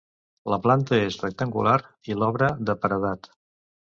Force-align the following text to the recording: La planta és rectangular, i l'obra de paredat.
La 0.53 0.57
planta 0.63 0.97
és 1.09 1.17
rectangular, 1.25 1.75
i 2.13 2.17
l'obra 2.21 2.49
de 2.71 2.77
paredat. 2.87 3.29